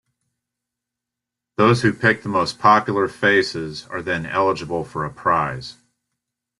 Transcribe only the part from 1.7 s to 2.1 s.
who